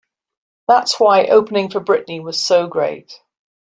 That's 0.67 0.99
why 0.99 1.25
opening 1.27 1.69
for 1.69 1.79
Britney 1.79 2.23
was 2.23 2.41
so 2.41 2.65
great. 2.65 3.19